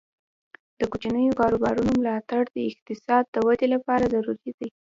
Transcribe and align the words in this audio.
د 0.79 0.81
کوچنیو 0.91 1.39
کاروبارونو 1.41 1.91
ملاتړ 1.99 2.41
د 2.55 2.57
اقتصاد 2.71 3.23
د 3.29 3.35
ودې 3.45 3.67
لپاره 3.75 4.11
ضروري 4.13 4.51
دی. 4.57 4.69